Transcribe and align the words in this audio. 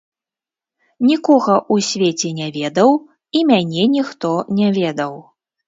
Нікога 1.09 1.57
ў 1.57 1.75
свеце 1.89 2.29
не 2.39 2.49
ведаў 2.57 2.89
і 3.37 3.45
мяне 3.53 3.83
ніхто 3.99 4.35
не 4.61 4.75
ведаў. 4.83 5.13